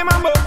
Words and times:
i'm 0.00 0.06
remember 0.06 0.39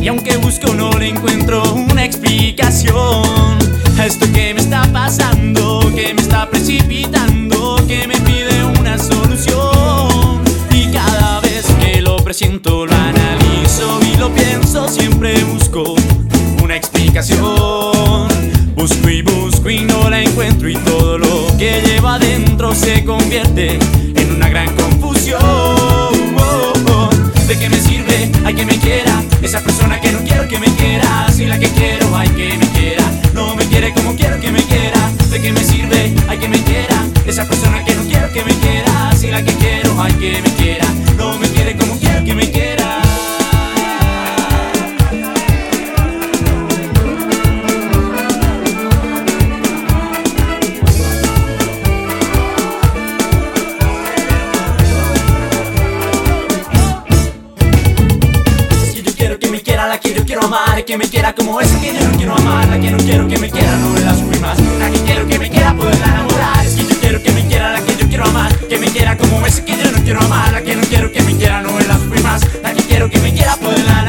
Y 0.00 0.08
aunque 0.08 0.36
busco 0.38 0.72
no 0.74 0.90
le 0.92 1.08
encuentro 1.08 1.62
una 1.74 2.04
explicación 2.04 3.58
A 3.98 4.06
esto 4.06 4.26
que 4.32 4.54
me 4.54 4.60
está 4.60 4.90
pasando, 4.92 5.80
que 5.94 6.14
me 6.14 6.22
está 6.22 6.48
precipitando 6.48 7.76
Que 7.86 8.06
me 8.08 8.16
pide 8.20 8.64
una 8.80 8.96
solución. 8.98 10.40
Y 10.72 10.86
cada 10.90 11.40
vez 11.40 11.66
que 11.80 12.00
lo 12.00 12.16
presiento 12.16 12.86
lo 12.86 12.94
analizo 12.94 14.00
y 14.10 14.16
lo 14.16 14.30
pienso 14.30 14.88
Siempre 14.88 15.44
busco 15.44 15.94
una 16.62 16.76
explicación. 16.76 18.28
Busco 18.74 19.08
y 19.10 19.20
busco 19.20 19.68
y 19.68 19.80
no 19.80 20.08
la 20.08 20.22
encuentro 20.22 20.68
Y 20.70 20.76
todo 20.76 21.18
lo 21.18 21.46
que 21.58 21.82
lleva 21.84 22.14
adentro 22.14 22.74
se 22.74 23.04
convierte 23.04 23.78
en 24.16 24.34
una 24.34 24.48
gran 24.48 24.74
confusión. 24.76 25.40
¿De 27.46 27.58
qué 27.58 27.68
me 27.68 27.80
sirve? 27.80 27.99
Hay 28.50 28.56
que 28.56 28.66
me 28.66 28.78
quiera. 28.80 29.22
Esa 29.42 29.60
persona 29.60 30.00
que 30.00 30.10
no 30.10 30.18
quiero 30.24 30.48
que 30.48 30.58
me 30.58 30.66
quiera. 30.74 31.30
Si 31.32 31.46
la 31.46 31.56
que 31.56 31.68
quiero 31.68 32.16
hay 32.16 32.28
que 32.30 32.58
me 32.58 32.66
quiera. 32.70 33.04
No 33.32 33.54
me 33.54 33.64
quiere 33.66 33.94
como 33.94 34.16
quiero 34.16 34.40
que 34.40 34.50
me 34.50 34.60
quiera. 34.64 35.08
¿De 35.30 35.40
qué 35.40 35.52
me 35.52 35.62
sirve? 35.62 36.12
Hay 36.28 36.36
que 36.36 36.48
me 36.48 36.60
quiera. 36.64 37.06
Esa 37.24 37.46
persona 37.46 37.84
que 37.84 37.94
no 37.94 38.02
quiero 38.02 38.32
que 38.32 38.44
me 38.44 38.52
quiera. 38.54 39.12
Si 39.14 39.28
la 39.28 39.40
que 39.44 39.52
quiero 39.52 40.02
hay 40.02 40.12
que 40.14 40.42
me 40.42 40.50
quiera 40.54 40.99
Que 60.90 60.98
me 60.98 61.08
quiera 61.08 61.32
como 61.32 61.60
esa 61.60 61.80
que 61.80 61.94
yo 61.94 62.00
no 62.00 62.16
quiero 62.16 62.34
amar 62.34 62.66
La 62.66 62.80
que 62.80 62.90
no 62.90 62.96
quiero 62.96 63.28
que 63.28 63.38
me 63.38 63.48
quiera, 63.48 63.76
no 63.76 63.90
me 63.90 64.00
la 64.00 64.12
sufrí 64.12 64.40
más. 64.40 64.58
La 64.80 64.90
que 64.90 64.98
quiero 64.98 65.24
que 65.24 65.38
me 65.38 65.48
quiera, 65.48 65.72
poderla 65.72 66.04
enamorar 66.04 66.66
Es 66.66 66.74
que 66.74 66.82
yo 66.82 66.98
quiero 66.98 67.22
que 67.22 67.30
me 67.30 67.46
quiera, 67.46 67.70
la 67.74 67.80
que 67.80 67.96
yo 67.96 68.08
quiero 68.08 68.24
amar. 68.24 68.52
Que 68.66 68.76
me 68.76 68.88
quiera 68.88 69.16
como 69.16 69.46
esa 69.46 69.64
que 69.64 69.76
yo 69.76 69.92
no 69.92 70.02
quiero 70.02 70.20
amar 70.20 70.52
La 70.52 70.62
que 70.62 70.74
no 70.74 70.82
quiero 70.82 71.12
que 71.12 71.22
me 71.22 71.36
quiera, 71.36 71.62
no 71.62 71.70
me 71.70 71.84
la 71.84 71.96
sufrí 71.96 72.20
más. 72.24 72.42
La 72.64 72.74
que 72.74 72.82
quiero 72.82 73.08
que 73.08 73.20
me 73.20 73.32
quiera, 73.32 73.54
poderla 73.54 73.99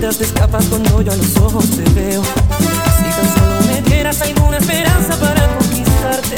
Te 0.00 0.24
escapas 0.24 0.64
cuando 0.64 1.02
yo 1.02 1.12
a 1.12 1.16
los 1.16 1.36
ojos 1.36 1.70
te 1.70 1.82
veo. 1.92 2.22
Si 2.22 3.04
tan 3.04 3.34
solo 3.34 3.60
me 3.68 3.82
dieras 3.82 4.20
alguna 4.22 4.56
esperanza 4.56 5.14
para 5.20 5.46
conquistarte, 5.58 6.36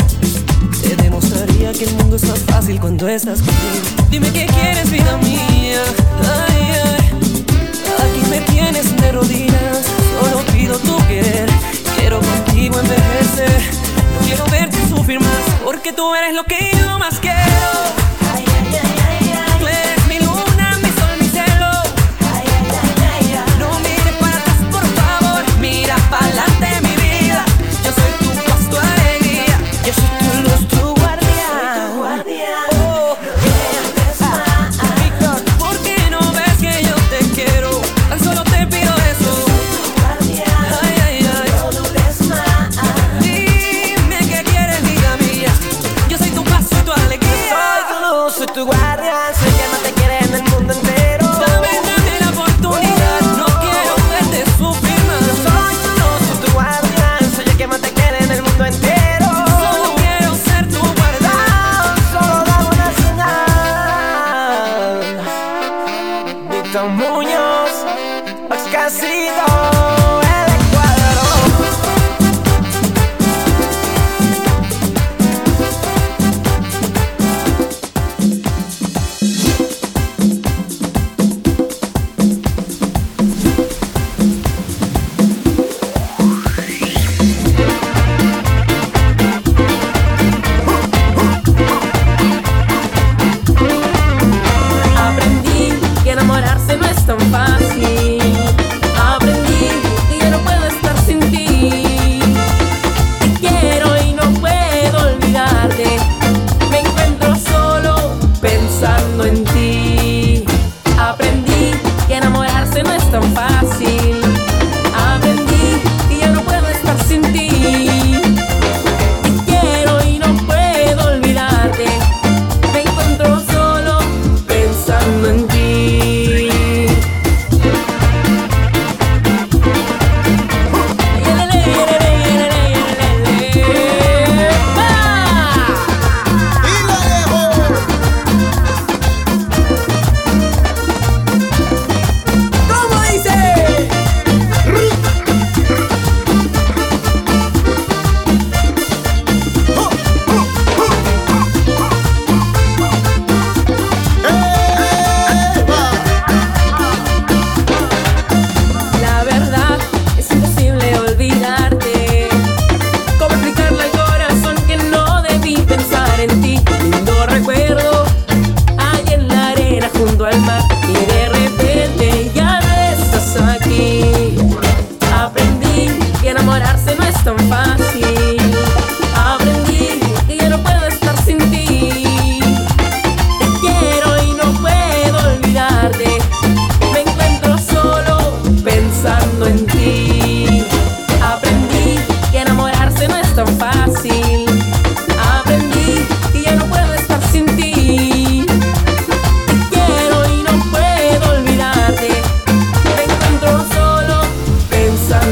te 0.82 0.96
demostraría 0.96 1.72
que 1.72 1.84
el 1.84 1.94
mundo 1.94 2.16
es 2.16 2.24
más 2.24 2.40
fácil 2.40 2.80
cuando 2.80 3.08
estás 3.08 3.38
conmigo. 3.38 4.08
Dime 4.10 4.30
qué 4.32 4.46
quieres, 4.46 4.90
vida 4.90 5.16
mía. 5.18 5.80
Ay, 6.48 6.72
ay. 6.84 7.24
Aquí 8.04 8.30
me 8.30 8.40
tienes 8.52 8.96
de 9.00 9.12
rodillas, 9.12 9.86
solo 10.20 10.40
pido 10.52 10.76
tu 10.78 10.96
querer. 11.06 11.48
Quiero 11.96 12.20
contigo 12.20 12.80
envejecer, 12.80 13.62
no 14.18 14.26
quiero 14.26 14.44
verte 14.46 14.78
sufrir 14.88 15.20
más, 15.20 15.44
porque 15.64 15.92
tú 15.92 16.12
eres 16.16 16.34
lo 16.34 16.42
que 16.44 16.72
yo 16.76 16.98
más 16.98 17.20
quiero. 17.20 18.01
Carlitos 66.72 66.90
Muñoz, 66.90 67.84
pues 68.48 68.62
Oscarcito. 68.62 69.91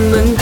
남은 0.01 0.40